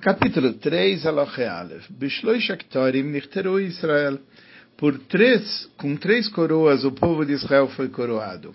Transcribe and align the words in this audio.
Capítulo 0.00 0.54
3, 0.54 1.04
Aloche 1.04 1.44
Aleph. 1.44 1.86
Bishloish 1.90 2.50
Aktorim 2.50 3.10
Nichteru 3.10 3.60
Israel. 3.60 4.18
Por 4.74 4.98
três, 5.00 5.68
com 5.76 5.94
três 5.94 6.26
coroas 6.26 6.84
o 6.84 6.92
povo 6.92 7.22
de 7.22 7.34
Israel 7.34 7.68
foi 7.68 7.90
coroado. 7.90 8.54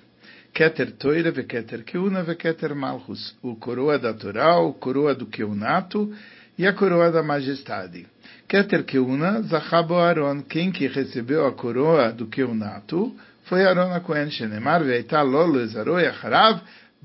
Keter 0.52 0.94
Toira, 0.94 1.32
Veketer 1.32 1.84
Keuna, 1.84 2.24
Veketer 2.24 2.74
Malchus. 2.76 3.38
O 3.44 3.56
coroa 3.56 4.00
da 4.00 4.12
Torá, 4.12 4.58
o 4.58 4.74
coroa 4.74 5.14
do 5.14 5.28
Keunato 5.28 6.12
e 6.58 6.66
a 6.66 6.74
coroa 6.74 7.12
da 7.12 7.22
majestade. 7.22 8.08
Keter 8.48 8.84
Keuna, 8.84 9.44
Zachabo 9.44 9.94
Aaron. 9.98 10.42
Quem 10.42 10.72
que 10.72 10.88
recebeu 10.88 11.46
a 11.46 11.52
coroa 11.52 12.12
do 12.12 12.26
Keunato 12.26 13.16
foi 13.44 13.64
Aaron 13.64 13.94
a 13.94 14.00
Cohen 14.00 14.32
Shenemar, 14.32 14.84
Veita 14.84 15.22
Lolo 15.22 15.62
Ezaroi 15.62 16.08
Acharav, 16.08 16.60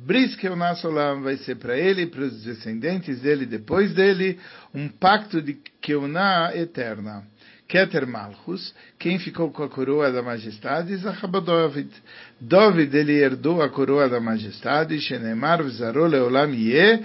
Bris 0.05 0.35
Keunasolam 0.37 1.23
vai 1.23 1.37
ser 1.37 1.57
para 1.57 1.77
ele 1.77 2.03
e 2.03 2.07
para 2.07 2.23
os 2.23 2.43
descendentes 2.43 3.21
dele 3.21 3.45
depois 3.45 3.93
dele 3.93 4.39
um 4.75 4.89
pacto 4.89 5.43
de 5.43 5.55
Keuná 5.81 6.53
eterna. 6.55 7.27
Keter 7.71 8.05
Malchus, 8.05 8.75
quem 8.99 9.21
ficou 9.21 9.49
com 9.53 9.63
a 9.63 9.69
coroa 9.69 10.11
da 10.11 10.21
majestade, 10.21 10.97
Zachaba 10.97 11.41
David. 11.41 11.89
David, 12.41 12.93
ele 12.97 13.13
herdou 13.13 13.63
a 13.63 13.69
coroa 13.69 14.09
da 14.09 14.19
majestade, 14.19 15.01
Shenemar 15.01 15.63
Vzarol 15.63 16.09
Leolam 16.09 16.53
Ye, 16.53 17.05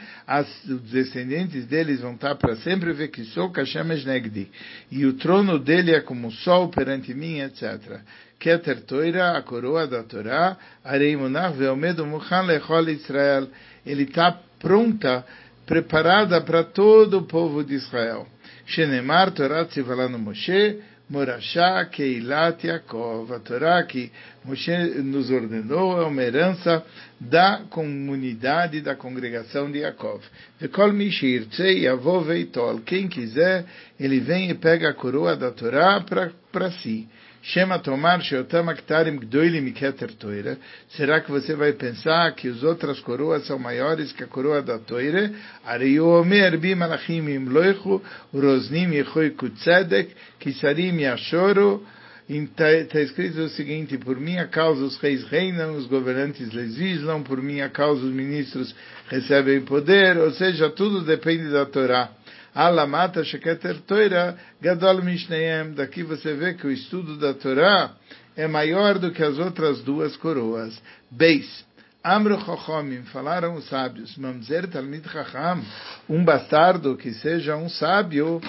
os 0.68 0.82
descendentes 0.90 1.68
deles 1.68 2.02
vão 2.02 2.16
estar 2.16 2.34
para 2.34 2.56
sempre, 2.56 2.94
Vekisou 2.94 3.52
Kashemesh 3.52 4.06
Negdi. 4.06 4.50
E 4.90 5.06
o 5.06 5.14
trono 5.14 5.60
dele 5.60 5.92
é 5.92 6.02
como 6.02 6.30
o 6.30 6.32
sol 6.32 6.70
perante 6.70 7.14
mim, 7.14 7.42
etc. 7.42 8.00
Keter 8.40 8.82
Toira, 8.86 9.38
a 9.38 9.44
coroa 9.44 9.86
da 9.86 10.02
Torá, 10.02 10.58
Arei 10.84 11.16
Munach 11.16 11.56
Veomedo 11.56 12.08
Muchan 12.08 12.42
Lechol 12.42 12.90
Israel. 12.90 13.48
Ele 13.86 14.02
está 14.02 14.36
pronta, 14.60 15.24
preparada 15.68 16.42
para 16.42 16.64
todo 16.64 17.20
o 17.20 17.28
povo 17.28 17.64
de 17.64 17.76
Israel. 17.76 18.26
Shenemar 18.66 19.32
Torah 19.32 19.66
Tzivala 19.66 20.10
no 20.10 20.18
Moshe, 20.18 20.82
Morashá 21.10 21.86
Keilat 21.86 22.64
Yaakov. 22.64 23.32
A 23.32 23.40
Torá 23.40 23.84
que 23.84 24.12
Moshe 24.44 24.76
nos 25.04 25.30
ordenou 25.30 26.02
é 26.02 26.06
uma 26.06 26.24
herança 26.24 26.84
da 27.20 27.62
comunidade, 27.70 28.82
da 28.82 28.96
congregação 28.96 29.72
de 29.72 29.80
Yaakov. 29.80 30.24
Vekol 30.60 30.94
Mishir 30.94 31.46
Tzei 31.50 31.84
Yavov 31.84 32.26
Veitol. 32.26 32.80
Quem 32.82 33.08
quiser, 33.08 33.66
ele 34.00 34.20
vem 34.20 34.50
e 34.50 34.56
pega 34.56 34.90
a 34.90 34.94
coroa 34.94 35.36
da 35.36 35.52
Torá 35.52 36.04
para 36.52 36.72
si. 36.72 37.08
Shema 37.48 37.78
Tomar 37.78 38.22
Sheotam 38.22 38.70
Aktarim 38.70 39.20
Gdoilim 39.20 39.72
Keter 39.72 40.12
Toira. 40.14 40.58
Será 40.90 41.22
que 41.22 41.30
você 41.30 41.56
vai 41.56 41.74
pensar 41.74 42.34
que 42.34 42.48
as 42.48 42.64
outras 42.64 43.00
coroas 43.02 43.46
são 43.46 43.60
maiores 43.60 44.12
que 44.12 44.24
a 44.24 44.28
coroa 44.28 44.64
da 44.64 44.80
Toire? 44.80 45.32
Ariu 45.64 46.08
Omer 46.08 46.58
Bi 46.58 46.74
Malachim 46.74 47.30
Imloichu 47.30 48.02
Rosnim 48.34 48.94
Yechoi 48.94 49.32
Kutzedek 49.32 50.16
Kisarim 50.40 51.00
Yashoro 51.00 51.86
Está 52.28 53.00
escrito 53.02 53.42
o 53.42 53.50
seguinte: 53.50 54.00
por 54.00 54.20
minha 54.20 54.48
causa 54.48 54.84
os 54.84 54.98
reis 54.98 55.24
reinam, 55.26 55.78
os 55.78 55.86
governantes 55.86 56.52
legislam, 56.52 57.22
por 57.22 57.40
minha 57.40 57.70
causa 57.70 58.04
os 58.04 58.12
ministros 58.12 58.74
recebem 59.08 59.62
poder, 59.62 60.18
ou 60.18 60.32
seja, 60.32 60.72
tudo 60.72 61.02
depende 61.02 61.52
da 61.52 61.68
Torá. 61.68 62.10
Alamata 62.56 63.22
Sheketer 63.22 63.82
Toira 63.82 64.38
Gadol 64.62 65.04
Mishneem. 65.04 65.74
Daqui 65.74 66.04
você 66.04 66.34
vê 66.34 66.54
que 66.54 66.66
o 66.66 66.72
estudo 66.72 67.18
da 67.18 67.34
Torá 67.34 67.92
é 68.38 68.48
maior 68.48 68.98
do 68.98 69.12
que 69.12 69.22
as 69.22 69.38
outras 69.38 69.82
duas 69.82 70.16
coroas. 70.16 70.82
Beis. 71.12 71.66
Amro 72.02 72.40
Chochomim, 72.40 73.02
falaram 73.06 73.56
os 73.56 73.68
sábios, 73.68 74.16
Mamzer 74.16 74.68
Talmid 74.68 75.10
Chacham, 75.10 75.64
um 76.08 76.24
bastardo 76.24 76.96
que 76.96 77.12
seja 77.14 77.56
um 77.56 77.68
sábio, 77.68 78.40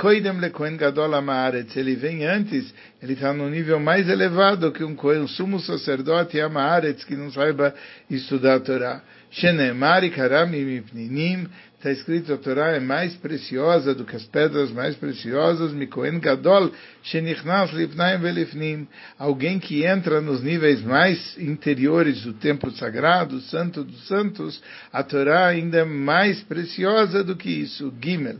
Koidem 0.00 0.40
lekohen 0.40 0.78
gadol 0.78 1.14
amaretz, 1.14 1.76
ele 1.76 1.94
vem 1.94 2.24
antes, 2.24 2.72
ele 3.02 3.12
está 3.12 3.34
no 3.34 3.50
nível 3.50 3.78
mais 3.78 4.08
elevado 4.08 4.72
que 4.72 4.82
um 4.82 4.94
kohen, 4.94 5.20
um 5.20 5.28
sumo 5.28 5.60
sacerdote 5.60 6.40
amaretz, 6.40 7.04
que 7.04 7.14
não 7.14 7.30
saiba 7.30 7.74
estudar 8.08 8.54
a 8.54 8.60
Torá. 8.60 9.02
Shenemar 9.30 10.02
ikaram 10.02 10.46
mipninim, 10.46 11.46
está 11.76 11.90
escrito 11.90 12.32
a 12.32 12.38
Torá 12.38 12.68
é 12.68 12.80
mais 12.80 13.14
preciosa 13.16 13.94
do 13.94 14.06
que 14.06 14.16
as 14.16 14.24
pedras 14.24 14.70
mais 14.72 14.96
preciosas, 14.96 15.74
Mikoen 15.74 16.18
Gadol, 16.18 16.72
Shenichnas 17.02 17.70
Lifnaim 17.74 18.20
Velifnim, 18.20 18.88
alguém 19.18 19.58
que 19.58 19.84
entra 19.84 20.22
nos 20.22 20.42
níveis 20.42 20.80
mais 20.80 21.36
interiores 21.36 22.22
do 22.22 22.32
templo 22.32 22.70
sagrado, 22.70 23.38
santo 23.42 23.84
dos 23.84 24.08
santos, 24.08 24.62
a 24.90 25.02
Torá 25.02 25.48
ainda 25.48 25.80
é 25.80 25.84
mais 25.84 26.42
preciosa 26.44 27.22
do 27.22 27.36
que 27.36 27.50
isso, 27.50 27.92
Gimel. 28.02 28.38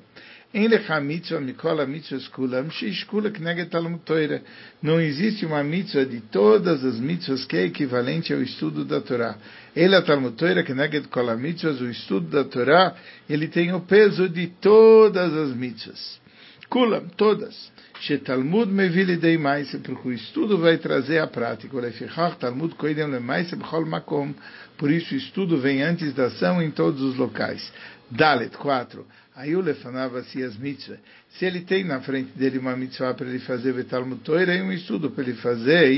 Não 4.82 5.00
existe 5.00 5.46
uma 5.46 5.62
mitzvah 5.62 6.04
de 6.04 6.20
todas 6.22 6.84
as 6.84 6.98
mitzvahs 6.98 7.44
que 7.44 7.56
é 7.56 7.66
equivalente 7.66 8.32
ao 8.32 8.42
estudo 8.42 8.84
da 8.84 9.00
Torá. 9.00 9.36
Ele 9.76 9.94
a 9.94 10.02
Talmud 10.02 10.36
Torah 10.36 10.64
Kneged 10.64 11.06
Kol 11.06 11.36
mitzvahs, 11.36 11.80
o 11.80 11.88
estudo 11.88 12.28
da 12.28 12.42
Torá, 12.42 12.96
ele 13.28 13.46
tem 13.46 13.72
o 13.72 13.80
peso 13.80 14.28
de 14.28 14.48
todas 14.48 15.32
as 15.32 15.54
mitzvahs. 15.54 16.20
Kulam, 16.68 17.08
todas. 17.16 17.70
Shetalmud 18.00 18.72
mevili 18.72 19.16
dei 19.16 19.36
maise, 19.36 19.78
porque 19.78 20.08
o 20.08 20.12
estudo 20.12 20.56
vai 20.56 20.78
trazer 20.78 21.18
a 21.18 21.26
prática. 21.26 21.76
Lefichach 21.78 22.38
Talmud 22.38 22.74
koidem 22.76 23.10
le 23.10 23.20
maise 23.20 23.54
b'chol 23.56 23.84
makom. 23.84 24.32
Por 24.78 24.90
isso 24.90 25.14
o 25.14 25.18
estudo 25.18 25.58
vem 25.58 25.82
antes 25.82 26.14
da 26.14 26.26
ação 26.26 26.62
em 26.62 26.70
todos 26.70 27.02
os 27.02 27.16
locais. 27.16 27.70
Dalet, 28.10 28.56
4. 28.56 29.06
Aí 29.36 29.54
o 29.54 29.60
lefanava-se 29.60 30.42
as 30.42 30.56
mitzvahs. 30.56 30.98
Se 31.30 31.44
ele 31.46 31.60
tem 31.60 31.84
na 31.84 32.00
frente 32.00 32.36
dele 32.36 32.58
uma 32.58 32.76
mitzvah 32.76 33.14
para 33.14 33.26
ele 33.26 33.38
fazer 33.38 33.72
Betalmud 33.72 34.20
Torah, 34.22 34.52
é 34.52 34.62
um 34.62 34.72
estudo 34.72 35.10
para 35.10 35.22
ele 35.24 35.34
fazer. 35.34 35.94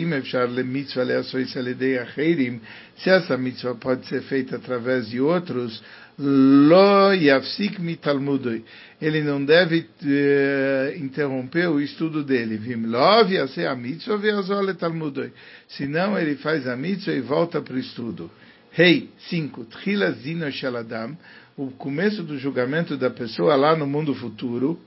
Se 2.98 3.10
essa 3.10 3.36
mitzvah 3.38 3.74
pode 3.74 4.06
ser 4.06 4.22
feita 4.22 4.56
através 4.56 5.08
de 5.08 5.20
outros, 5.20 5.82
lo 6.18 7.12
yafsik 7.14 7.80
mitalmudoi. 7.80 8.64
Ele 9.00 9.22
não 9.22 9.44
deve 9.44 9.80
uh, 9.80 10.96
interromper 11.02 11.68
o 11.68 11.80
estudo 11.80 12.22
dele. 12.22 12.58
Vim 12.58 12.86
lov 12.86 13.32
yase 13.32 13.66
a 13.66 13.74
mitzvah 13.74 14.16
veazol 14.16 14.74
talmudoi. 14.74 15.32
Senão 15.68 16.18
ele 16.18 16.36
faz 16.36 16.68
a 16.68 16.76
mitzvah 16.76 17.14
e 17.14 17.20
volta 17.20 17.60
para 17.60 17.74
o 17.74 17.78
estudo. 17.78 18.30
Rei, 18.72 19.10
5. 19.28 19.66
Tchila 19.66 20.16
shaladam 20.50 21.16
o 21.56 21.70
começo 21.72 22.22
do 22.22 22.38
julgamento 22.38 22.96
da 22.96 23.10
pessoa 23.10 23.54
lá 23.54 23.76
no 23.76 23.86
mundo 23.86 24.14
futuro, 24.14 24.80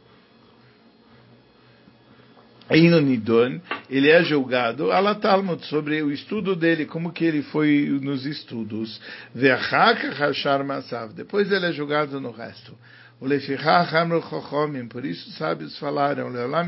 no 2.67 2.99
Nidon, 2.99 3.61
ele 3.87 4.09
é 4.09 4.23
julgado, 4.23 4.91
Alatalmud, 4.91 5.63
sobre 5.67 6.01
o 6.01 6.11
estudo 6.11 6.55
dele, 6.55 6.87
como 6.87 7.13
que 7.13 7.23
ele 7.23 7.43
foi 7.43 7.87
nos 8.01 8.25
estudos. 8.25 8.99
Depois 11.13 11.51
ele 11.51 11.67
é 11.67 11.71
julgado 11.71 12.19
no 12.19 12.31
resto. 12.31 12.75
Por 13.17 15.05
isso 15.05 15.31
sábios 15.31 15.77
falaram, 15.79 16.27
Leolam. 16.27 16.67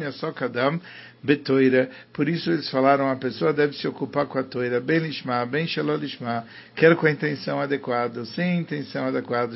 Por 2.14 2.30
isso 2.30 2.52
eles 2.52 2.70
falaram, 2.70 3.10
a 3.12 3.16
pessoa 3.18 3.52
deve 3.52 3.74
se 3.74 3.86
ocupar 3.88 4.28
com 4.28 4.40
a 4.40 4.44
toira, 4.44 4.80
bem 4.80 5.00
lishma, 5.00 5.46
bem 5.46 5.68
quer 6.76 6.96
com 6.96 7.06
a 7.06 7.12
intenção 7.12 7.60
adequada, 7.60 8.24
sem 8.26 8.62
intenção 8.62 9.08
adequada. 9.08 9.56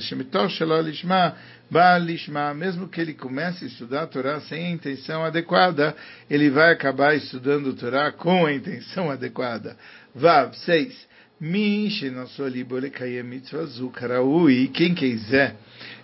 Mesmo 2.55 2.89
que 2.89 2.99
ele 2.99 3.13
comece 3.13 3.63
a 3.63 3.67
estudar 3.67 4.01
a 4.03 4.07
Torá 4.07 4.41
sem 4.41 4.65
a 4.65 4.71
intenção 4.71 5.23
adequada, 5.23 5.95
ele 6.29 6.49
vai 6.49 6.73
acabar 6.73 7.15
estudando 7.15 7.69
a 7.69 7.73
Torá 7.73 8.11
com 8.11 8.45
a 8.45 8.53
intenção 8.53 9.09
adequada. 9.09 9.77
Vav, 10.13 10.53
6. 10.53 11.09
Min 11.39 11.89
shenosolibo 11.89 12.75
lekayem 12.75 13.23
mitzvah 13.23 13.65
zukaraui. 13.65 14.67
Quem 14.67 14.93
quiser 14.93 15.55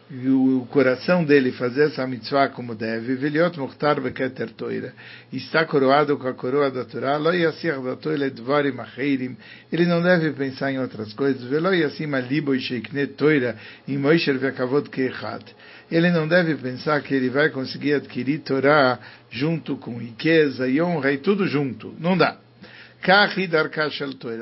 e 0.10 0.30
o 0.30 0.66
coração 0.70 1.24
dele 1.24 1.52
fazer 1.52 1.88
essa 1.88 2.08
mitzvah 2.08 2.48
como 2.50 2.74
deve, 2.74 3.16
Veliot 3.16 3.60
Mukhtar 3.60 4.00
Beketer 4.00 4.52
Toira, 4.52 4.94
está 5.34 5.66
coroado 5.66 6.18
com 6.18 6.28
a 6.28 6.34
coroa 6.34 6.72
da 6.72 6.86
Torá, 6.86 7.18
Lo 7.18 7.34
Yassir 7.34 7.80
da 7.82 7.96
Toira 7.98 8.30
Dvarim 8.30 8.80
Acheirim, 8.80 9.36
ele 9.72 9.86
não 9.86 10.02
deve 10.02 10.32
pensar 10.32 10.72
em 10.72 10.80
outras 10.80 11.12
coisas, 11.14 11.44
Velo 11.44 11.74
Yassim 11.74 12.14
Alibo 12.14 12.56
e 12.56 12.60
Sheiknet 12.60 13.14
Toira, 13.14 13.58
em 13.88 13.98
Moisher 13.98 14.38
Vekavod 14.38 14.90
Keichat. 14.90 15.44
Ele 15.92 16.10
não 16.12 16.28
deve 16.28 16.56
pensar 16.56 17.02
que 17.02 17.14
ele 17.14 17.30
vai 17.30 17.50
conseguir 17.50 17.94
adquirir 17.94 18.40
Torá 18.40 19.00
junto 19.30 19.76
com 19.78 19.98
riqueza 19.98 20.68
e 20.68 20.82
honra 20.82 21.12
e 21.12 21.18
tudo 21.18 21.48
junto. 21.48 21.94
Não 22.00 22.18
dá. 22.18 22.47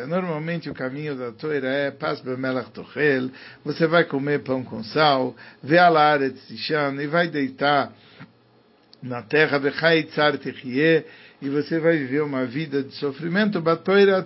Normalmente 0.07 0.69
o 0.69 0.73
caminho 0.73 1.15
da 1.15 1.31
toira 1.31 1.67
é 1.67 1.91
bemelach 2.23 2.71
tochel, 2.71 3.29
você 3.63 3.85
vai 3.85 4.05
comer 4.05 4.43
pão 4.43 4.63
com 4.63 4.83
sal, 4.83 5.35
vê 5.61 5.77
a 5.77 5.89
e 7.01 7.07
vai 7.07 7.27
deitar 7.27 7.91
na 9.03 9.21
terra, 9.21 9.59
e 11.41 11.49
você 11.49 11.79
vai 11.79 11.97
viver 11.97 12.21
uma 12.21 12.45
vida 12.45 12.81
de 12.81 12.93
sofrimento, 12.95 13.61
batoira 13.61 14.17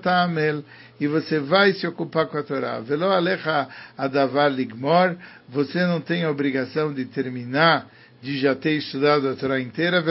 e 1.00 1.08
você 1.08 1.40
vai 1.40 1.74
se 1.74 1.86
ocupar 1.86 2.28
com 2.28 2.38
a 2.38 2.44
Torá. 2.44 2.80
Velo 2.80 3.06
alecha 3.06 3.68
adavar 3.98 4.50
ligmor, 4.50 5.18
você 5.50 5.86
não 5.86 6.00
tem 6.00 6.24
a 6.24 6.32
obrigação 6.32 6.94
de 6.94 7.06
terminar, 7.06 7.88
de 8.22 8.38
já 8.38 8.54
ter 8.56 8.74
estudado 8.74 9.30
a 9.30 9.36
Torá 9.36 9.60
inteira, 9.60 10.02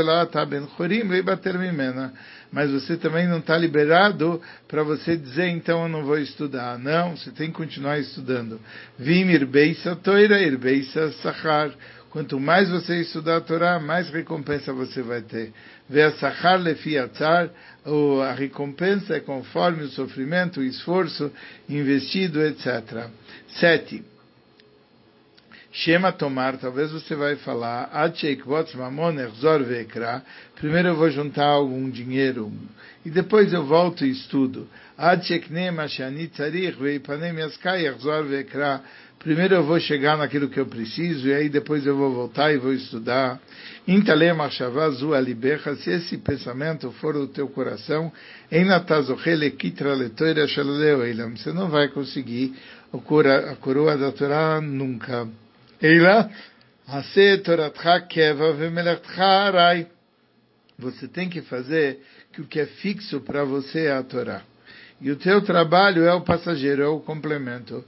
mimena. 1.58 2.12
Mas 2.50 2.70
você 2.70 2.96
também 2.96 3.26
não 3.26 3.38
está 3.38 3.58
liberado 3.58 4.40
para 4.66 4.82
você 4.82 5.16
dizer, 5.16 5.48
então 5.48 5.82
eu 5.82 5.88
não 5.88 6.04
vou 6.04 6.18
estudar. 6.18 6.78
Não, 6.78 7.16
você 7.16 7.30
tem 7.30 7.48
que 7.48 7.56
continuar 7.56 7.98
estudando. 7.98 8.58
Vim 8.98 9.28
irbeisa 9.28 9.94
toira, 9.96 10.40
irbeisa 10.40 11.12
sachar. 11.22 11.70
Quanto 12.10 12.40
mais 12.40 12.70
você 12.70 13.02
estudar 13.02 13.36
a 13.36 13.40
Torá, 13.42 13.78
mais 13.78 14.08
recompensa 14.08 14.72
você 14.72 15.02
vai 15.02 15.20
ter. 15.20 15.52
Ve'asachar 15.90 16.58
lefiatzar, 16.58 17.50
a 18.26 18.32
recompensa 18.32 19.16
é 19.16 19.20
conforme 19.20 19.82
o 19.82 19.88
sofrimento, 19.88 20.60
o 20.60 20.64
esforço 20.64 21.30
investido, 21.68 22.40
etc. 22.42 23.08
Sete. 23.48 24.02
Shema 25.78 26.10
tomar, 26.10 26.58
talvez 26.58 26.90
você 26.90 27.14
vai 27.14 27.36
falar, 27.36 27.88
primeiro 30.56 30.88
eu 30.88 30.96
vou 30.96 31.08
juntar 31.08 31.46
algum 31.46 31.88
dinheiro, 31.88 32.52
e 33.06 33.10
depois 33.10 33.52
eu 33.52 33.64
volto 33.64 34.04
e 34.04 34.10
estudo. 34.10 34.66
Primeiro 39.20 39.54
eu 39.54 39.62
vou 39.62 39.78
chegar 39.78 40.18
naquilo 40.18 40.48
que 40.48 40.58
eu 40.58 40.66
preciso, 40.66 41.28
e 41.28 41.32
aí 41.32 41.48
depois 41.48 41.86
eu 41.86 41.96
vou 41.96 42.12
voltar 42.12 42.52
e 42.52 42.58
vou 42.58 42.72
estudar. 42.72 43.40
Se 43.86 45.90
esse 45.90 46.18
pensamento 46.18 46.90
for 46.90 47.14
do 47.14 47.28
teu 47.28 47.48
coração, 47.50 48.12
você 51.36 51.52
não 51.52 51.68
vai 51.68 51.86
conseguir 51.86 52.52
a 52.92 53.54
coroa 53.54 53.96
da 53.96 54.10
Torá 54.10 54.60
nunca. 54.60 55.28
Eila, 55.80 56.28
você 60.78 61.08
tem 61.12 61.28
que 61.28 61.42
fazer 61.42 62.00
que 62.32 62.40
o 62.40 62.46
que 62.46 62.58
é 62.58 62.66
fixo 62.66 63.20
para 63.20 63.44
você 63.44 63.86
é 63.86 63.92
a 63.92 64.02
Torá. 64.02 64.42
E 65.00 65.08
o 65.12 65.16
teu 65.16 65.40
trabalho 65.42 66.04
é 66.04 66.12
o 66.12 66.22
passageiro, 66.22 66.82
é 66.82 66.88
o 66.88 66.98
complemento. 66.98 67.84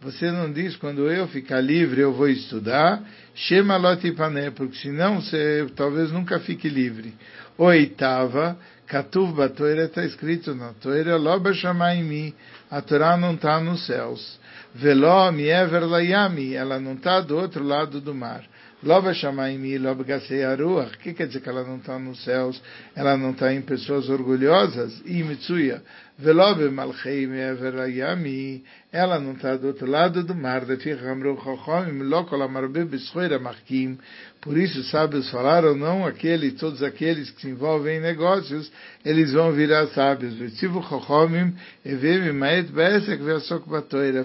Você 0.00 0.30
não 0.30 0.52
diz, 0.52 0.76
quando 0.76 1.10
eu 1.10 1.26
ficar 1.26 1.60
livre, 1.60 2.00
eu 2.00 2.12
vou 2.12 2.28
estudar. 2.28 3.02
Shema 3.34 3.76
lotipane, 3.76 4.52
porque 4.52 4.76
senão 4.76 5.20
você 5.20 5.66
talvez 5.74 6.12
nunca 6.12 6.38
fique 6.38 6.68
livre. 6.68 7.12
Oitava, 7.58 8.56
Katuv 8.86 9.34
Batoira 9.34 9.86
está 9.86 10.04
escrito 10.04 10.54
na 10.54 10.72
Toira, 10.74 11.16
Loba 11.16 11.52
Shamaimi, 11.52 12.34
a 12.70 12.80
Torá 12.80 13.16
não 13.16 13.34
está 13.34 13.58
nos 13.58 13.84
céus. 13.86 14.40
Veló 14.74 15.30
miever 15.30 15.86
layami, 15.86 16.54
ela 16.54 16.80
não 16.80 16.94
está 16.94 17.20
do 17.20 17.36
outro 17.36 17.62
lado 17.62 18.00
do 18.00 18.14
mar. 18.14 18.42
Loba 18.82 19.14
shamaimi, 19.14 19.78
loba 19.78 20.02
gasei 20.02 20.42
aruach. 20.42 20.94
O 20.94 20.98
que 20.98 21.14
quer 21.14 21.28
dizer 21.28 21.40
que 21.40 21.48
ela 21.48 21.62
não 21.62 21.76
está 21.76 21.98
nos 21.98 22.24
céus? 22.24 22.60
Ela 22.96 23.16
não 23.16 23.30
está 23.30 23.52
em 23.54 23.62
pessoas 23.62 24.08
orgulhosas? 24.08 25.00
E 25.06 25.22
mitsuya. 25.22 25.82
Velobe 26.18 26.68
malchei 26.68 27.26
miever 27.26 27.74
layami. 27.74 28.64
Ela 28.92 29.18
não 29.18 29.32
está 29.32 29.56
do 29.56 29.68
outro 29.68 29.86
lado 29.86 30.22
do 30.22 30.34
mar. 30.34 30.62
Por 34.40 34.58
isso, 34.58 34.82
sábios 34.84 35.30
falaram, 35.30 35.76
não 35.76 36.04
aqueles, 36.04 36.54
todos 36.54 36.82
aqueles 36.82 37.30
que 37.30 37.40
se 37.40 37.48
envolvem 37.48 37.98
em 37.98 38.00
negócios, 38.00 38.70
eles 39.04 39.32
vão 39.32 39.52
virar 39.52 39.86
sábios. 39.88 40.34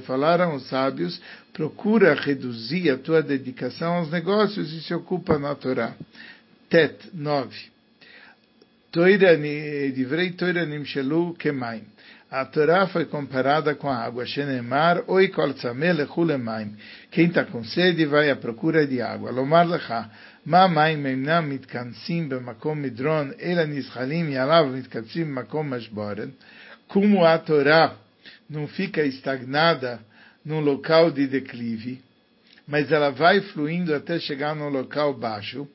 Falaram 0.06 0.56
os 0.56 0.68
sábios, 0.68 1.22
procura 1.58 2.14
reduzir 2.14 2.92
a 2.92 3.00
tua 3.00 3.24
dedicação 3.24 3.96
aos 3.96 4.12
negócios 4.12 4.72
e 4.72 4.80
se 4.80 4.94
ocupa 4.94 5.40
na 5.40 5.56
Torá. 5.56 5.96
Tet 6.70 7.10
9. 7.12 7.50
Toira, 8.92 9.36
divrei 9.36 10.34
Toira 10.34 10.68
nimshelu 10.68 11.34
kemaim. 11.34 11.82
A 12.30 12.46
Torá 12.46 12.86
foi 12.86 13.06
comparada 13.06 13.74
com 13.74 13.90
a 13.90 13.98
água. 13.98 14.24
Shenemar, 14.28 15.04
oi 15.08 15.30
kol 15.30 15.56
tzameh 15.56 15.96
Quem 17.10 17.26
está 17.26 17.44
com 17.46 17.64
sede 17.64 18.06
vai 18.06 18.30
à 18.30 18.36
procura 18.36 18.86
de 18.86 19.02
água. 19.02 19.32
Lomar 19.32 19.68
lecha, 19.68 20.12
ma 20.46 20.68
maim 20.68 21.04
emnam 21.08 21.42
mitkansim 21.42 22.28
bemakom 22.28 22.76
midron, 22.76 23.34
ela 23.40 23.66
nischalim 23.66 24.30
yalav 24.30 24.70
mitkansim 24.70 25.26
bemakom 25.26 25.64
mashboren. 25.64 26.32
Como 26.88 27.26
a 27.26 27.36
Torá 27.40 27.96
não 28.48 28.68
fica 28.68 29.02
estagnada 29.04 30.00
num 30.48 30.62
local 30.62 31.12
de 31.12 31.28
declive, 31.28 32.02
mas 32.66 32.90
ela 32.90 33.10
vai 33.10 33.42
fluindo 33.42 33.94
até 33.94 34.18
chegar 34.18 34.56
num 34.56 34.70
local 34.70 35.14
baixo, 35.14 35.68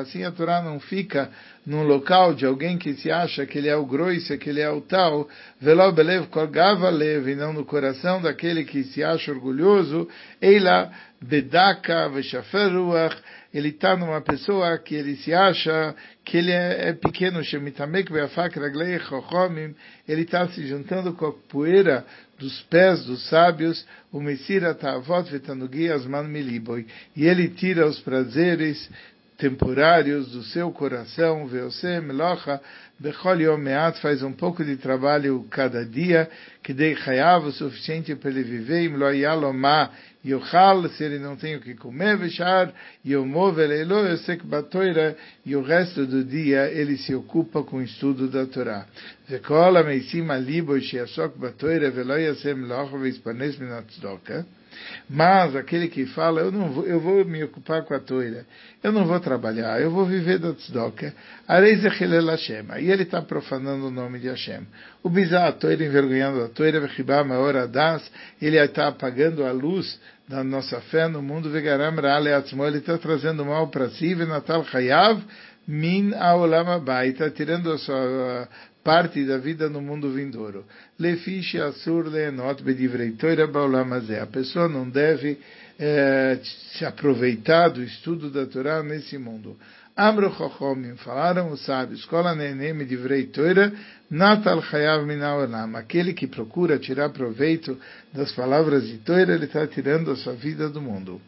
Assim 0.00 0.24
a 0.24 0.32
Torá 0.32 0.62
não 0.62 0.80
fica 0.80 1.30
num 1.64 1.84
local 1.84 2.34
de 2.34 2.44
alguém 2.44 2.76
que 2.76 2.94
se 2.94 3.10
acha 3.10 3.46
que 3.46 3.58
ele 3.58 3.68
é 3.68 3.76
o 3.76 3.86
grosso, 3.86 4.36
que 4.38 4.50
ele 4.50 4.60
é 4.60 4.70
o 4.70 4.80
tal, 4.80 5.28
e 5.60 7.34
não 7.34 7.52
no 7.52 7.64
coração 7.64 8.20
daquele 8.20 8.64
que 8.64 8.82
se 8.84 9.04
acha 9.04 9.30
orgulhoso, 9.30 10.08
Eila 10.40 10.90
bedaka 11.20 12.08
veshaferuach, 12.08 13.16
ele 13.54 13.68
está 13.68 13.96
numa 13.96 14.20
pessoa 14.20 14.76
que 14.78 14.94
ele 14.94 15.14
se 15.16 15.32
acha 15.32 15.94
que 16.24 16.38
ele 16.38 16.50
é, 16.50 16.88
é 16.88 16.92
pequeno, 16.94 17.40
ele 20.08 20.22
está 20.22 20.48
se 20.48 20.66
juntando 20.66 21.12
com 21.12 21.26
a 21.26 21.32
poeira 21.48 22.04
dos 22.42 22.60
pés 22.62 23.04
dos 23.04 23.28
sábios, 23.28 23.86
o 24.10 24.20
Messira 24.20 24.74
Tavot 24.74 25.30
Vetanugi 25.30 25.88
man 26.08 26.24
Miliboi, 26.24 26.86
e 27.16 27.24
ele 27.24 27.48
tira 27.48 27.86
os 27.86 28.00
prazeres 28.00 28.90
temporários 29.42 30.30
do 30.30 30.44
seu 30.44 30.70
coração, 30.70 31.48
Veose 31.48 32.00
Melocha, 32.00 32.60
Bechol 32.96 33.40
Yom 33.40 33.56
Meat, 33.56 34.00
faz 34.00 34.22
um 34.22 34.32
pouco 34.32 34.64
de 34.64 34.76
trabalho 34.76 35.44
cada 35.50 35.84
dia, 35.84 36.30
que 36.62 36.72
dei 36.72 36.94
Hayav 36.94 37.48
o 37.48 37.50
suficiente 37.50 38.14
para 38.14 38.30
ele 38.30 38.44
viver, 38.44 38.84
Im 38.84 38.96
Lo 38.96 39.10
Yalomah, 39.10 39.90
Yochal, 40.24 40.88
se 40.90 41.02
ele 41.02 41.18
não 41.18 41.34
tem 41.34 41.56
o 41.56 41.60
que 41.60 41.74
comer, 41.74 42.16
Veshar, 42.18 42.72
Yomov 43.04 43.58
Elelo, 43.58 44.06
Yosek 44.06 44.46
Batoira, 44.46 45.16
e 45.44 45.56
o 45.56 45.62
resto 45.62 46.06
do 46.06 46.22
dia 46.22 46.70
ele 46.70 46.96
se 46.96 47.12
ocupa 47.12 47.64
com 47.64 47.78
o 47.78 47.82
estudo 47.82 48.28
da 48.28 48.46
Torá. 48.46 48.86
Vekol 49.28 49.76
Ameisim 49.76 50.30
Alibo, 50.30 50.80
Shiasok 50.80 51.36
Batoira, 51.36 51.90
Velo 51.90 52.16
Yasem 52.16 52.60
Loch, 52.60 52.96
Vespanes 52.96 53.58
Minatzdoka, 53.58 54.46
mas 55.08 55.54
aquele 55.56 55.88
que 55.88 56.06
fala, 56.06 56.40
eu 56.40 56.50
não 56.50 56.72
vou, 56.72 56.86
eu 56.86 57.00
vou 57.00 57.24
me 57.24 57.42
ocupar 57.44 57.82
com 57.84 57.94
a 57.94 58.00
toira, 58.00 58.46
eu 58.82 58.92
não 58.92 59.06
vou 59.06 59.18
trabalhar, 59.20 59.80
eu 59.80 59.90
vou 59.90 60.06
viver 60.06 60.38
da 60.38 60.52
tzedaka, 60.52 61.14
e 62.80 62.90
ele 62.90 63.02
está 63.02 63.20
profanando 63.22 63.86
o 63.86 63.90
nome 63.90 64.18
de 64.18 64.28
Hashem. 64.28 64.66
O 65.02 65.10
bizarro, 65.10 65.48
a 65.48 65.52
toira 65.52 65.84
envergonhando 65.84 66.42
a 66.42 66.48
toira, 66.48 66.88
hora 67.38 67.68
das, 67.68 68.10
ele 68.40 68.58
está 68.58 68.88
apagando 68.88 69.44
a 69.44 69.52
luz 69.52 70.00
da 70.28 70.42
nossa 70.42 70.80
fé 70.82 71.08
no 71.08 71.20
mundo, 71.20 71.50
vegaram 71.50 71.94
ele 72.66 72.78
está 72.78 72.96
trazendo 72.98 73.44
mal 73.44 73.68
para 73.68 73.90
si, 73.90 74.14
Natal 74.14 74.64
Hayav, 74.72 75.22
min 75.66 76.14
aolam 76.14 76.82
está 77.04 77.30
tirando 77.30 77.72
a 77.72 77.78
sua 77.78 78.48
parte 78.84 79.24
da 79.24 79.38
vida 79.38 79.68
no 79.68 79.80
mundo 79.80 80.10
vindouro. 80.12 80.64
Lefiche 80.98 81.60
asur 81.60 82.06
leenot 82.08 82.62
bedivrei 82.62 83.12
toira 83.12 83.46
baolamazé. 83.46 84.20
A 84.20 84.26
pessoa 84.26 84.68
não 84.68 84.88
deve 84.88 85.38
eh, 85.78 86.38
se 86.72 86.84
aproveitar 86.84 87.68
do 87.70 87.82
estudo 87.82 88.30
da 88.30 88.46
Torá 88.46 88.82
nesse 88.82 89.18
mundo. 89.18 89.56
Amro 89.96 90.32
Chochomim, 90.32 90.96
falaram 90.96 91.50
os 91.50 91.64
sábios, 91.66 92.04
Kola 92.06 92.34
Nenem 92.34 92.84
Divrei 92.86 93.26
Toira, 93.26 93.72
Natal 94.12 94.60
Chayav 94.60 95.06
Minaolam. 95.06 95.74
Aquele 95.74 96.12
que 96.12 96.26
procura 96.26 96.78
tirar 96.78 97.08
proveito 97.08 97.78
das 98.12 98.30
palavras 98.32 98.86
de 98.86 98.98
Toira, 98.98 99.34
ele 99.34 99.46
está 99.46 99.66
tirando 99.66 100.10
a 100.10 100.16
sua 100.16 100.34
vida 100.34 100.68
do 100.68 100.82
mundo. 100.82 101.18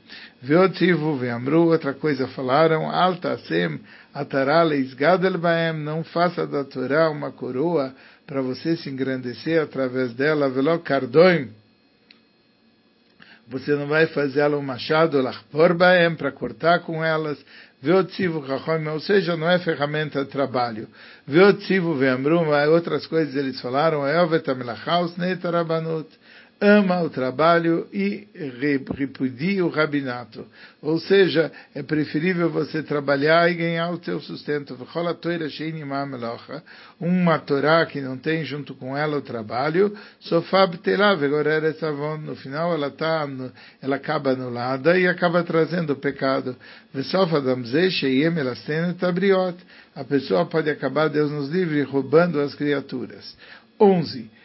Veotivu 0.43 1.17
Veamru, 1.17 1.69
outra 1.69 1.95
coisa 1.95 2.29
falaram, 2.29 2.91
Alta 2.91 3.39
Sem 3.39 3.81
Atarale 4.13 4.85
Gadel 4.95 5.39
Baem, 5.39 5.73
não 5.73 6.05
faça 6.05 6.47
da 6.47 6.63
Torá 6.63 7.09
uma 7.09 7.33
coroa 7.33 7.95
para 8.27 8.43
você 8.43 8.77
se 8.77 8.91
engrandecer 8.91 9.63
através 9.63 10.13
dela, 10.13 10.51
Velo 10.51 10.79
Kardoim, 10.81 11.49
você 13.47 13.75
não 13.75 13.87
vai 13.87 14.07
fazer 14.07 14.41
ela 14.41 14.57
um 14.57 14.63
machado, 14.63 15.21
lachpor 15.21 15.75
baem, 15.75 16.15
para 16.15 16.33
cortar 16.33 16.81
com 16.81 17.05
elas, 17.05 17.39
Veotzivu 17.85 18.47
Chachom, 18.47 18.89
ou 18.91 18.99
seja, 18.99 19.37
não 19.37 19.47
é 19.47 19.59
ferramenta 19.59 20.25
de 20.25 20.31
trabalho. 20.31 20.89
Veotzivu 21.27 21.95
Veamrum, 21.95 22.49
outras 22.73 23.07
coisas 23.07 23.37
eles 23.37 23.61
falaram, 23.61 24.09
Eovet 24.09 24.51
Amelachaus 24.51 25.15
Netarabanut. 25.19 26.09
Ama 26.65 27.03
o 27.03 27.11
trabalho 27.11 27.87
e 27.93 28.27
repudia 28.97 29.65
o 29.65 29.69
rabinato. 29.69 30.47
Ou 30.81 30.99
seja, 30.99 31.53
é 31.75 31.83
preferível 31.83 32.51
você 32.51 32.83
trabalhar 32.83 33.51
e 33.51 33.55
ganhar 33.55 33.91
o 33.91 34.03
seu 34.03 34.19
sustento. 34.21 34.77
Uma 36.99 37.39
Torá 37.39 37.85
que 37.85 38.01
não 38.01 38.17
tem 38.17 38.45
junto 38.45 38.75
com 38.75 38.97
ela 38.97 39.19
o 39.19 39.23
trabalho, 39.23 39.95
no 42.23 42.37
final 42.37 42.73
ela 42.73 42.91
tá, 42.91 43.29
ela 43.83 43.97
acaba 43.97 44.31
anulada 44.31 44.99
e 44.99 45.07
acaba 45.07 45.45
trazendo 45.45 45.93
o 45.93 45.97
pecado. 45.97 46.57
A 49.95 50.05
pessoa 50.05 50.47
pode 50.47 50.71
acabar, 50.71 51.09
Deus 51.09 51.31
nos 51.31 51.51
livre, 51.51 51.83
roubando 51.83 52.41
as 52.41 52.55
criaturas. 52.55 53.37
11 53.79 54.44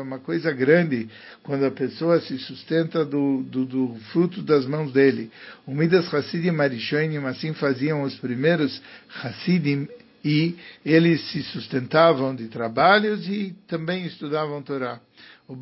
uma 0.00 0.18
coisa 0.20 0.52
grande 0.52 1.08
quando 1.42 1.64
a 1.64 1.70
pessoa 1.72 2.20
se 2.20 2.38
sustenta 2.38 3.04
do, 3.04 3.42
do, 3.42 3.64
do 3.66 3.94
fruto 4.12 4.42
das 4.42 4.64
mãos 4.64 4.92
dele. 4.92 5.30
O 5.66 5.74
Midas 5.74 6.12
Hassidim 6.14 6.60
Arishonim, 6.60 7.24
assim 7.26 7.52
faziam 7.52 8.02
os 8.02 8.14
primeiros 8.16 8.80
Hassidim, 9.22 9.88
e 10.24 10.54
eles 10.86 11.20
se 11.32 11.42
sustentavam 11.42 12.34
de 12.34 12.46
trabalhos 12.46 13.26
e 13.26 13.56
também 13.66 14.06
estudavam 14.06 14.62
Torá. 14.62 15.00
O 15.48 15.56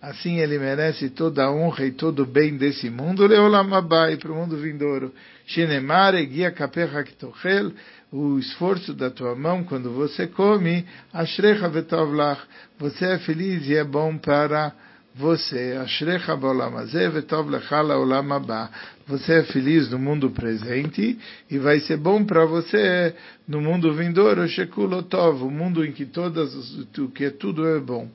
assim 0.00 0.38
ele 0.38 0.58
merece 0.58 1.10
toda 1.10 1.44
a 1.44 1.52
honra 1.52 1.84
e 1.84 1.92
todo 1.92 2.22
o 2.22 2.26
bem 2.26 2.56
desse 2.56 2.88
mundo, 2.88 3.26
leolamabai, 3.26 4.16
para 4.16 4.32
o 4.32 4.34
mundo 4.34 4.56
vindouro. 4.56 5.12
Shenemar 5.46 6.14
egia 6.14 6.50
kapecha 6.50 7.04
ktochel, 7.04 7.72
o 8.10 8.38
esforço 8.38 8.94
da 8.94 9.10
tua 9.10 9.36
mão 9.36 9.62
quando 9.64 9.90
você 9.92 10.26
come, 10.26 10.86
ashrecha 11.12 11.68
vetovlach, 11.68 12.40
você 12.78 13.04
é 13.04 13.18
feliz 13.18 13.66
e 13.68 13.76
é 13.76 13.84
bom 13.84 14.16
para 14.16 14.72
você, 15.14 15.78
ashrecha 15.82 16.34
bolamazeh 16.36 17.08
vetov 17.10 17.50
lechala 17.50 17.98
olam 17.98 18.28
Você 19.06 19.40
é 19.40 19.42
feliz 19.44 19.90
no 19.90 19.98
mundo 19.98 20.30
presente 20.30 21.18
e 21.50 21.58
vai 21.58 21.80
ser 21.80 21.98
bom 21.98 22.24
para 22.24 22.46
você 22.46 23.14
no 23.46 23.60
mundo 23.60 23.92
vindouro, 23.94 24.48
shekulotov, 24.48 25.42
o 25.42 25.50
mundo 25.50 25.84
em 25.84 25.92
que 25.92 26.06
todas, 26.06 26.50
que 27.14 27.30
tudo 27.30 27.66
é 27.66 27.78
bom. 27.78 28.08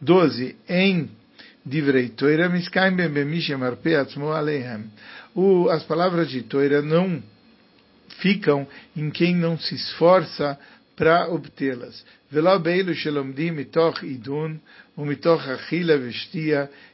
12. 0.00 0.56
Em 0.68 1.10
divrei 1.66 2.08
Torah 2.08 2.48
miskaim 2.48 2.96
bemishem 2.96 3.62
arpe 3.62 3.94
atzmo 3.94 4.28
aleihem 4.30 4.84
o, 5.34 5.68
as 5.68 5.82
palavras 5.84 6.30
de 6.30 6.42
Toira 6.42 6.82
não 6.82 7.22
ficam 8.20 8.66
em 8.96 9.10
quem 9.10 9.34
não 9.34 9.58
se 9.58 9.74
esforça 9.74 10.58
para 10.98 11.28
obtê-las. 11.28 12.04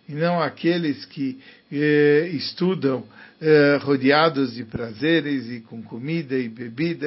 e 0.07 0.13
não 0.13 0.43
aqueles 0.43 1.07
que 1.07 1.41
eh, 1.73 2.29
estudam 2.35 3.03
eh, 3.41 3.79
rodeados 3.81 4.55
de 4.55 4.65
prazeres 4.65 5.49
e 5.51 5.61
com 5.61 5.83
comida 5.83 6.37
e 6.37 6.51
bebida. 6.51 7.07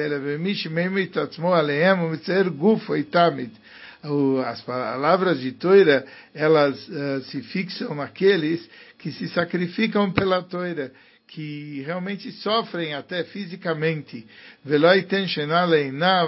As 4.46 4.60
palavras 4.62 5.40
de 5.40 5.52
Toira, 5.52 6.04
elas 6.32 6.88
uh, 6.88 7.20
se 7.22 7.42
fixam 7.42 7.96
naqueles 7.96 8.68
que 8.96 9.10
se 9.10 9.28
sacrificam 9.28 10.12
pela 10.12 10.40
Toira 10.42 10.92
que 11.28 11.82
realmente 11.82 12.32
sofrem 12.32 12.94
até 12.94 13.22
fisicamente. 13.24 14.26
Veloi 14.64 15.02
ten 15.02 15.28
shenav, 15.28 15.70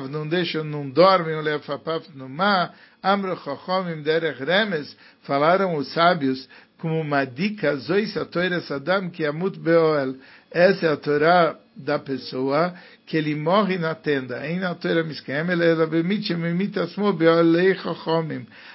não 0.09 0.29
deixam, 0.29 0.63
não 0.63 0.89
dormem, 0.89 1.35
o 1.35 1.41
lefapaf 1.41 2.09
no 2.15 2.29
mar, 2.29 2.75
amro 3.03 3.37
chachomim 3.43 4.03
derech 4.03 4.45
remes, 4.45 4.97
falaram 5.23 5.75
os 5.75 5.93
sábios 5.93 6.47
como 6.81 7.01
uma 7.01 7.25
dica, 7.25 7.77
zois 7.77 8.17
a 8.17 8.25
Torah 8.25 8.61
sadam 8.63 9.11
que 9.11 9.25
amut 9.25 9.59
beoel. 9.59 10.17
Essa 10.51 10.87
é 10.87 10.93
a 10.93 10.97
Torá 10.97 11.57
da 11.77 11.99
pessoa 11.99 12.75
que 13.07 13.17
ele 13.17 13.37
morre 13.37 13.79
na 13.79 13.95
tenda. 13.95 14.45
Em 14.49 14.59
na 14.59 14.75
Torá. 14.75 15.05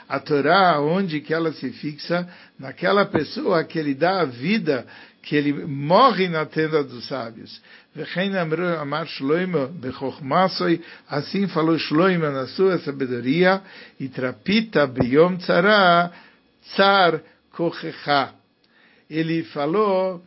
A 0.07 0.19
Torá, 0.19 0.79
onde 0.79 1.19
que 1.19 1.33
ela 1.33 1.51
se 1.51 1.69
fixa, 1.71 2.27
naquela 2.57 3.05
pessoa 3.05 3.63
que 3.65 3.77
ele 3.77 3.93
dá 3.93 4.21
a 4.21 4.25
vida 4.25 4.85
que 5.21 5.35
ele 5.35 5.53
morre 5.65 6.29
na 6.29 6.45
tenda 6.45 6.83
dos 6.83 7.07
sábios. 7.07 7.59
Assim 11.09 11.47
falou 11.47 11.79
Shloimo 11.79 12.29
na 12.29 12.47
sua 12.47 12.77
sabedoria, 12.79 13.61
e 13.99 14.07
trapita 14.07 14.85
beyom 14.85 15.37
tzara, 15.37 16.11
tsar 16.61 17.21
kochecha. 17.55 18.33
Ele 19.09 19.43
falou 19.43 20.21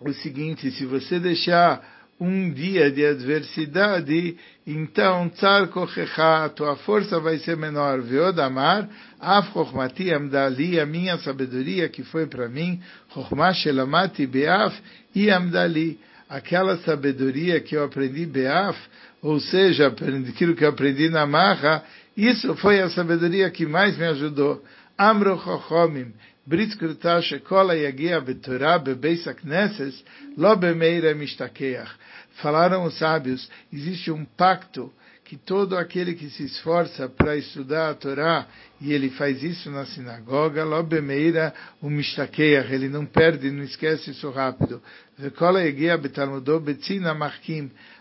o 0.00 0.12
seguinte, 0.12 0.70
se 0.72 0.84
você 0.84 1.18
deixar 1.20 1.94
um 2.18 2.50
dia 2.50 2.90
de 2.90 3.04
adversidade, 3.04 4.36
então 4.66 5.28
tzar 5.28 5.68
kochecha, 5.68 6.48
tua 6.50 6.76
força 6.76 7.20
vai 7.20 7.38
ser 7.38 7.56
menor. 7.56 8.00
Veodamar, 8.00 8.88
af 9.20 9.52
chokhmati 9.52 10.12
amdali, 10.12 10.80
a 10.80 10.86
minha 10.86 11.18
sabedoria 11.18 11.88
que 11.88 12.02
foi 12.02 12.26
para 12.26 12.48
mim, 12.48 12.80
chokhmah 13.12 13.54
shelamati 13.54 14.26
beaf 14.26 14.74
e 15.14 15.30
amdali. 15.30 15.98
Aquela 16.28 16.76
sabedoria 16.78 17.60
que 17.60 17.76
eu 17.76 17.84
aprendi 17.84 18.26
beaf, 18.26 18.76
ou 19.22 19.38
seja, 19.38 19.86
aquilo 19.86 20.56
que 20.56 20.64
eu 20.64 20.70
aprendi 20.70 21.08
na 21.08 21.24
marra, 21.24 21.84
isso 22.16 22.56
foi 22.56 22.80
a 22.80 22.90
sabedoria 22.90 23.50
que 23.50 23.66
mais 23.66 23.96
me 23.96 24.06
ajudou. 24.06 24.64
Amro 24.99 25.37
chochomim, 25.37 26.11
ברית 26.47 26.73
כרותה 26.73 27.21
שכל 27.21 27.69
היגיע 27.69 28.19
בתורה 28.19 28.77
בבייס 28.77 29.27
הכנסס, 29.27 30.03
לא 30.37 30.55
במאיר 30.55 31.15
משתכח. 31.15 31.97
Falaram 32.41 32.85
os 32.85 32.97
sábios, 32.97 33.49
existe 33.71 34.09
um 34.09 34.25
pacto 34.25 34.91
que 35.31 35.37
todo 35.37 35.77
aquele 35.77 36.13
que 36.13 36.29
se 36.29 36.43
esforça 36.43 37.07
para 37.07 37.37
estudar 37.37 37.89
a 37.89 37.93
Torá, 37.93 38.47
e 38.81 38.91
ele 38.91 39.09
faz 39.11 39.41
isso 39.43 39.69
na 39.71 39.85
sinagoga, 39.85 40.63
lobemeira 40.63 41.53
o 41.81 41.89
mishtakeach, 41.89 42.73
ele 42.73 42.89
não 42.89 43.05
perde, 43.05 43.49
não 43.49 43.63
esquece 43.63 44.11
isso 44.11 44.29
rápido. 44.29 44.81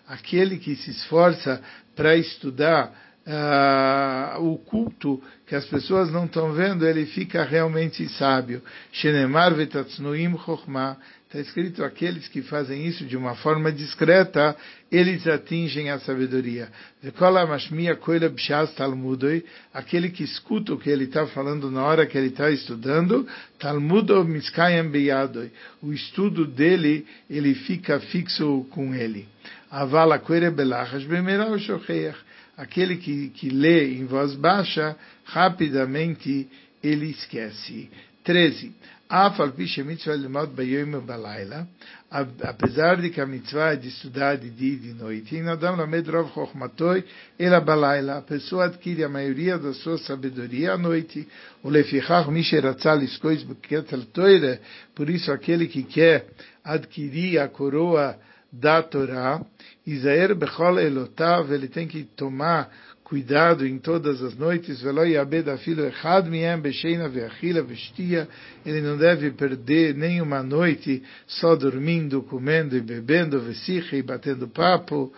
Aquele 0.09 0.59
que 0.59 0.75
se 0.75 0.91
esforça 0.91 1.63
para 1.95 2.17
estudar 2.17 3.04
uh, 3.26 4.40
o 4.42 4.58
culto 4.58 5.22
que 5.48 5.56
as 5.56 5.66
pessoas 5.66 6.12
não 6.12 6.26
estão 6.26 6.54
vendo, 6.54 6.86
ele 6.88 7.06
fica 7.06 7.44
realmente 7.44 8.08
sábio. 8.10 8.62
Shenemar 8.92 9.54
vetatznuim 9.54 10.38
chokhmah. 10.38 10.98
Está 11.26 11.40
escrito, 11.40 11.84
aqueles 11.84 12.30
que 12.30 12.42
fazem 12.44 12.86
isso 12.86 13.04
de 13.04 13.18
uma 13.18 13.36
forma 13.36 13.70
discreta, 13.70 14.56
eles 14.90 15.28
atingem 15.28 15.90
a 15.90 16.00
sabedoria. 16.00 16.70
Aquele 19.74 20.10
que 20.12 20.24
escuta 20.24 20.74
o 20.74 20.78
que 20.78 20.90
ele 20.90 21.06
está 21.06 21.28
falando 21.28 21.70
na 21.70 21.84
hora 21.84 22.06
que 22.06 22.18
ele 22.18 22.28
está 22.28 22.50
estudando, 22.52 23.28
o 25.82 25.92
estudo 25.92 26.46
dele, 26.46 27.06
ele 27.30 27.54
fica 27.54 28.00
fixo 28.00 28.66
com 28.72 28.96
ele. 28.96 29.28
Avala 29.70 30.22
belachas 30.56 31.04
aquele 32.58 32.98
que, 32.98 33.30
que 33.30 33.50
lê 33.50 33.94
em 33.94 34.06
voz 34.06 34.36
baixa, 34.36 34.96
rapidamente 35.26 36.48
ele 36.84 37.12
esquece. 37.12 37.90
13. 38.24 38.74
Apesar 42.42 43.00
de 43.00 43.10
que 43.12 43.22
a 43.22 43.26
mitzvah 43.26 43.74
é 43.74 43.76
de 43.76 43.90
estudar 43.90 44.36
de 44.36 44.50
dia 44.50 44.74
e 44.74 44.78
de 44.78 44.94
noite, 44.94 45.36
a 48.18 48.22
pessoa 48.22 48.66
adquire 48.66 49.04
a 49.04 49.10
maioria 49.10 49.60
da 49.60 49.74
sua 49.76 50.00
sabedoria 50.00 50.74
à 50.74 50.78
noite. 50.78 51.28
Por 54.96 55.10
isso, 55.10 55.32
aquele 55.32 55.68
que 55.68 55.84
quer 55.84 56.26
adquirir 56.64 57.38
a 57.38 57.48
coroa 57.48 58.18
da 58.60 58.82
Torá, 58.82 59.42
Isaer 59.86 60.34
Bechol 60.36 60.80
Elotav, 60.80 61.52
ele 61.52 61.68
tem 61.68 61.88
que 61.88 62.04
tomar 62.04 62.72
cuidado 63.04 63.68
em 63.68 63.78
todas 63.78 64.22
as 64.24 64.36
noites, 64.36 64.82
ele 68.66 68.82
não 68.82 68.98
deve 68.98 69.30
perder 69.32 69.94
nenhuma 69.94 70.42
noite 70.42 71.04
só 71.28 71.56
dormindo, 71.56 72.24
comendo 72.24 72.76
e 72.76 72.82
bebendo, 72.82 73.40
e 73.94 74.02
batendo 74.02 74.48
papo, 74.48 75.14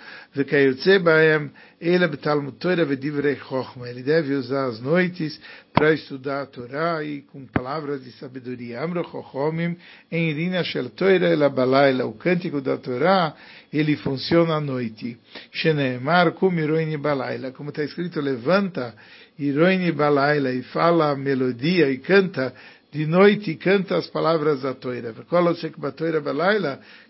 ele 3.86 4.02
deve 4.02 4.34
usar 4.34 4.66
as 4.66 4.80
noites 4.80 5.40
para 5.72 5.94
estudar 5.94 6.42
a 6.42 6.46
Torá 6.48 7.04
e 7.04 7.22
com 7.22 7.46
palavras 7.46 8.04
de 8.04 8.12
sabedoria. 8.14 8.82
Amro 8.82 9.04
Chochomim, 9.04 9.78
em 10.12 10.32
Irina 10.32 10.64
Shel 10.64 10.90
Toira 10.90 11.28
ela 11.28 11.50
balaila, 11.50 12.08
o 12.08 12.14
cântico 12.14 12.62
da 12.62 12.78
Torá, 12.78 13.36
ele 13.72 13.96
funciona 13.98 14.56
à 14.56 14.60
noite. 14.60 15.20
Sheneemar 15.52 16.32
kum 16.32 16.52
iroini 16.58 16.98
balaila, 16.98 17.52
como 17.52 17.70
está 17.70 17.84
escrito, 17.84 18.20
levanta 18.22 18.96
iroini 19.38 19.92
balaila 19.92 20.52
e 20.52 20.64
fala 20.64 21.12
a 21.12 21.16
melodia 21.16 21.92
e 21.92 22.00
canta 22.00 22.56
de 22.92 23.06
noite 23.06 23.56
canta 23.56 23.98
as 23.98 24.08
palavras 24.08 24.62
da 24.62 24.74
Torá. 24.74 25.14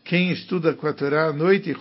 Quem 0.03 0.31
estuda 0.31 0.73
com 0.73 0.87
a 0.87 0.93
Torá 0.93 1.27
à 1.27 1.33
noite, 1.33 1.75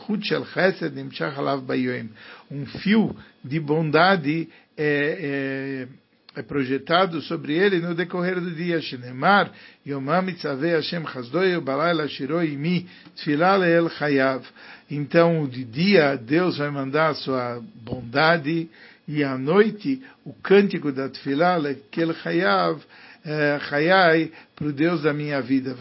um 2.50 2.66
fio 2.66 3.16
de 3.42 3.60
bondade 3.60 4.48
é, 4.76 5.88
é 5.88 6.06
é 6.36 6.42
projetado 6.42 7.22
sobre 7.22 7.54
ele 7.54 7.80
no 7.80 7.94
decorrer 7.94 8.38
do 8.38 8.50
dia. 8.50 8.78
Shenemar, 8.82 9.50
Yomam 9.86 10.20
Mitzaveh 10.20 10.76
Hashem 10.76 11.02
Chazdoi 11.06 11.58
Balayla 11.62 12.06
Shiroi 12.06 12.54
Mi 12.58 12.86
Tfilah 13.16 13.66
El 13.66 13.88
Chayav. 13.88 14.44
Então, 14.90 15.48
de 15.48 15.64
dia, 15.64 16.14
Deus 16.16 16.58
vai 16.58 16.70
mandar 16.70 17.08
a 17.08 17.14
sua 17.14 17.62
bondade 17.82 18.68
e 19.08 19.24
à 19.24 19.38
noite, 19.38 20.02
o 20.24 20.34
cântico 20.34 20.92
da 20.92 21.08
Tfilah 21.08 21.58
El 21.96 22.14
Chayav, 22.14 22.82
Chayai, 23.68 24.30
para 24.54 24.68
o 24.68 24.72
Deus 24.72 25.02
da 25.02 25.12
minha 25.12 25.40
vida. 25.40 25.76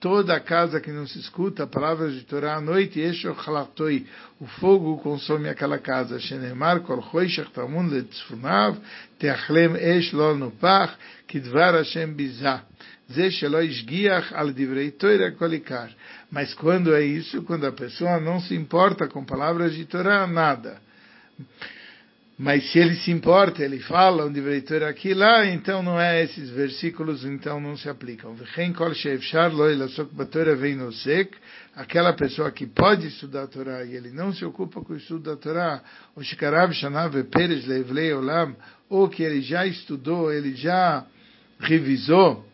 Toda 0.00 0.34
a 0.34 0.40
casa 0.40 0.80
que 0.80 0.90
não 0.90 1.06
se 1.06 1.18
escuta 1.18 1.66
palavras 1.66 2.14
de 2.14 2.22
Torá 2.22 2.56
à 2.56 2.60
noite, 2.60 3.00
o 4.40 4.46
fogo 4.46 4.98
consome 4.98 5.48
aquela 5.48 5.78
casa. 5.78 6.18
Mas 16.30 16.54
quando 16.54 16.94
é 16.94 17.02
isso, 17.02 17.42
quando 17.42 17.66
a 17.66 17.72
pessoa 17.72 18.20
não 18.20 18.40
se 18.40 18.54
importa 18.54 19.06
com 19.06 19.24
palavras 19.24 19.74
de 19.74 19.84
Torá, 19.84 20.26
nada. 20.26 20.82
Mas 22.36 22.72
se 22.72 22.80
ele 22.80 22.96
se 22.96 23.12
importa, 23.12 23.64
ele 23.64 23.78
fala 23.78 24.26
onde 24.26 24.40
veio 24.40 24.88
aqui 24.88 25.14
lá, 25.14 25.46
então 25.46 25.84
não 25.84 26.00
é 26.00 26.24
esses 26.24 26.50
versículos, 26.50 27.24
então 27.24 27.60
não 27.60 27.76
se 27.76 27.88
aplicam. 27.88 28.36
Aquela 31.76 32.12
pessoa 32.12 32.50
que 32.50 32.66
pode 32.66 33.06
estudar 33.06 33.44
a 33.44 33.46
Torá 33.46 33.84
e 33.84 33.94
ele 33.94 34.10
não 34.10 34.32
se 34.32 34.44
ocupa 34.44 34.80
com 34.80 34.94
o 34.94 34.96
estudo 34.96 35.30
da 35.30 35.36
Torá, 35.36 35.80
ou 38.88 39.08
que 39.08 39.22
ele 39.22 39.40
já 39.40 39.64
estudou, 39.64 40.32
ele 40.32 40.56
já 40.56 41.06
revisou, 41.60 42.44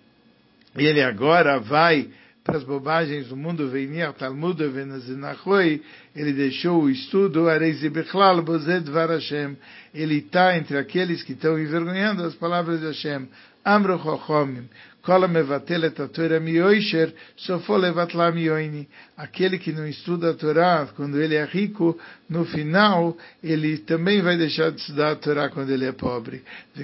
e 0.76 0.84
ele 0.84 1.02
agora 1.02 1.58
vai 1.58 2.10
para 2.42 2.56
as 2.56 2.64
bobagens 2.64 3.28
do 3.28 3.37
mundo, 3.37 3.68
Veinir 3.68 4.12
Talmud 4.14 4.56
Venazinachoi, 4.66 5.82
ele 6.16 6.32
deixou 6.32 6.85
o 6.85 6.90
estudo, 6.90 7.49
Areizibechlal 7.49 8.42
Bozed 8.42 8.90
Varashem, 8.90 9.56
ele 9.94 10.18
está 10.18 10.56
entre 10.56 10.78
aqueles 10.78 11.23
que 11.23 11.32
estão 11.32 11.59
envergonhando 11.59 12.25
as 12.25 12.35
palavras 12.35 12.80
de 12.80 12.87
Hashem. 12.87 13.28
Amro 13.62 13.99
Chochomim, 13.99 14.68
Kola 15.02 15.28
Mevatel 15.28 15.87
a 15.87 16.09
Torah 16.09 16.40
Mioisher, 16.40 17.12
Sofo 17.37 17.76
Levatla 17.76 18.30
Mioini. 18.32 18.88
Aquele 19.16 19.59
que 19.59 19.73
não 19.73 19.87
estuda 19.87 20.30
a 20.30 20.35
Torá, 20.35 20.88
quando 20.94 21.20
ele 21.20 21.35
é 21.35 21.44
rico, 21.44 21.99
no 22.28 22.44
final, 22.44 23.16
ele 23.42 23.78
também 23.78 24.23
vai 24.23 24.37
deixar 24.37 24.70
de 24.70 24.80
estudar 24.80 25.12
a 25.12 25.16
Torá 25.16 25.49
quando 25.49 25.70
ele 25.70 25.87
é 25.87 25.92
pobre. 25.92 26.42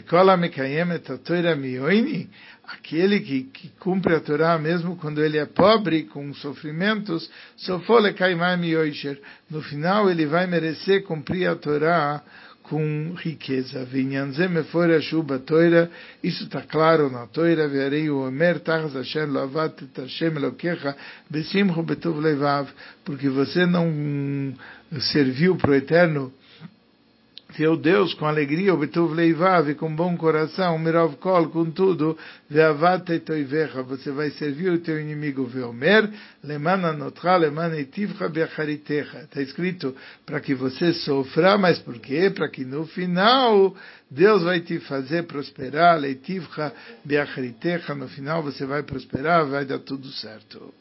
Kola 0.08 0.36
Mekayem 0.36 0.82
a 0.82 0.98
Torah 0.98 1.56
Mioini 1.56 2.28
aquele 2.68 3.20
que, 3.20 3.44
que, 3.44 3.68
cumpre 3.78 4.14
a 4.14 4.20
Torá 4.20 4.58
mesmo 4.58 4.96
quando 4.96 5.22
ele 5.22 5.38
é 5.38 5.46
pobre, 5.46 6.04
com 6.04 6.32
sofrimentos, 6.34 7.30
no 9.50 9.62
final 9.62 10.10
ele 10.10 10.26
vai 10.26 10.46
merecer 10.46 11.04
cumprir 11.04 11.48
a 11.48 11.56
Torá 11.56 12.22
com 12.64 13.14
riqueza. 13.16 13.86
Isso 16.22 16.44
está 16.44 16.62
claro 16.62 17.10
na 17.10 17.26
Torá. 17.26 17.68
Porque 23.04 23.28
você 23.28 23.66
não 23.66 24.54
serviu 25.00 25.56
para 25.56 25.70
o 25.70 25.74
Eterno 25.74 26.32
teu 27.56 27.74
Deus 27.74 28.12
com 28.12 28.26
alegria, 28.26 28.74
obtuv 28.74 29.14
leivav, 29.14 29.74
com 29.76 29.94
bom 29.94 30.14
coração, 30.14 30.78
mirov 30.78 31.16
kol, 31.16 31.48
com 31.48 31.70
tudo, 31.70 32.16
ve'avate 32.50 33.18
toivecha, 33.20 33.82
você 33.82 34.10
vai 34.10 34.28
servir 34.32 34.70
o 34.70 34.78
teu 34.78 35.00
inimigo, 35.00 35.46
ve'omer, 35.46 36.10
lemana 36.44 36.92
notra, 36.92 37.36
lemana 37.36 37.78
etivcha 37.78 38.28
be'acharitecha. 38.28 39.20
Está 39.20 39.40
escrito, 39.40 39.96
para 40.26 40.38
que 40.38 40.54
você 40.54 40.92
sofra, 40.92 41.56
mas 41.56 41.78
por 41.78 41.98
quê? 41.98 42.28
Para 42.28 42.50
que 42.50 42.62
no 42.62 42.86
final, 42.86 43.74
Deus 44.10 44.42
vai 44.42 44.60
te 44.60 44.78
fazer 44.80 45.22
prosperar, 45.22 45.98
leitivcha 45.98 46.74
be'acharitecha, 47.06 47.94
no 47.94 48.06
final 48.06 48.42
você 48.42 48.66
vai 48.66 48.82
prosperar, 48.82 49.46
vai 49.46 49.64
dar 49.64 49.78
tudo 49.78 50.06
certo. 50.08 50.74